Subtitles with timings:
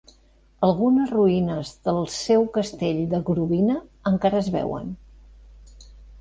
[0.67, 3.77] Algunes ruïnes del seu castell de Grobina
[4.15, 4.91] encara es veuen.